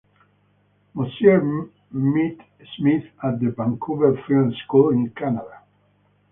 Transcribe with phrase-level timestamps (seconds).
[0.95, 1.41] Mosier
[1.91, 2.37] met
[2.75, 5.59] Smith at the Vancouver Film School in Canada.